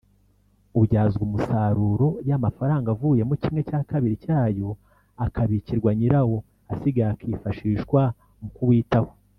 ubyazwa 0.77 1.21
umusaruro 1.27 2.07
ya 2.29 2.37
mafanga 2.43 2.87
avuyemo 2.93 3.33
kimwe 3.41 3.61
cya 3.69 3.81
kabiri 3.89 4.15
cyayo 4.23 4.69
akabikirwa 5.25 5.89
nyirawo 5.97 6.37
asigaye 6.71 7.09
akifashishwa 7.13 8.01
mu 8.41 8.49
kuwitaho 8.57 9.11